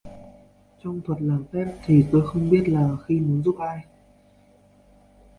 [0.83, 3.81] Trong thuật làm phép thì tôi biết là khi muốn giúp ai